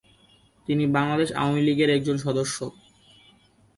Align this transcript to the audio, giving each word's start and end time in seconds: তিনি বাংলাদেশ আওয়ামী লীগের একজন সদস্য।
তিনি 0.67 0.83
বাংলাদেশ 0.87 1.29
আওয়ামী 1.31 1.61
লীগের 1.61 1.89
একজন 1.89 2.17
সদস্য। 2.17 2.57